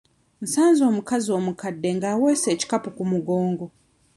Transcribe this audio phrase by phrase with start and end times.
[0.43, 3.65] Nsanze omukazi omukadde nga aweese ekikapu ku mugongo.